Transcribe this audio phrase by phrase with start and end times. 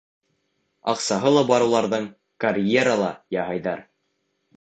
[0.93, 2.07] Аҡсаһы ла бар уларҙың,
[2.45, 3.85] карьера ла яһайҙар.